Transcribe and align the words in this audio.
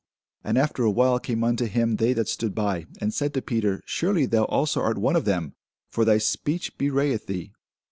And 0.43 0.57
after 0.57 0.81
a 0.83 0.89
while 0.89 1.19
came 1.19 1.43
unto 1.43 1.65
him 1.67 1.97
they 1.97 2.13
that 2.13 2.27
stood 2.27 2.55
by, 2.55 2.87
and 2.99 3.13
said 3.13 3.35
to 3.35 3.41
Peter, 3.43 3.83
Surely 3.85 4.25
thou 4.25 4.45
also 4.45 4.81
art 4.81 4.97
one 4.97 5.15
of 5.15 5.25
them; 5.25 5.53
for 5.91 6.05
thy 6.05 6.17
speech 6.17 6.75
bewrayeth 6.79 7.27
thee. 7.27 7.53